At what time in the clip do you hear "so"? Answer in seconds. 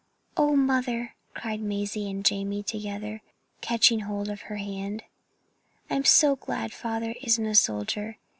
6.05-6.35